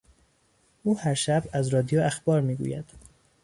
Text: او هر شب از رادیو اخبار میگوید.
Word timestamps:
او 0.83 0.99
هر 0.99 1.13
شب 1.13 1.43
از 1.53 1.67
رادیو 1.67 1.99
اخبار 2.01 2.41
میگوید. 2.41 2.85